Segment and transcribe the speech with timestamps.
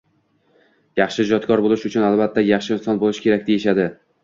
[0.99, 3.89] —Yaxshi ijodkor bo‘lish uchun, albatta, yaxshi inson bo‘lish kerak deyishadi.